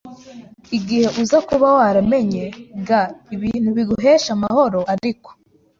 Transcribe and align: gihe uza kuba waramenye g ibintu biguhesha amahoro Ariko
gihe 0.87 1.01
uza 1.21 1.37
kuba 1.49 1.67
waramenye 1.77 2.43
g 2.87 2.89
ibintu 3.35 3.69
biguhesha 3.77 4.29
amahoro 4.37 4.79
Ariko 4.93 5.29